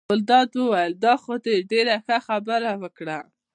[0.09, 3.19] ګلداد وویل: دا خو دې ډېره ښه خبره وکړه.